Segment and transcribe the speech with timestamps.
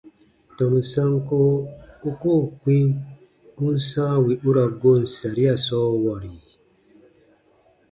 [0.55, 1.39] Tɔnu sanko
[2.09, 2.77] u koo kpĩ
[3.63, 6.33] u n sãa wì u ra goon saria sɔɔ wɔri?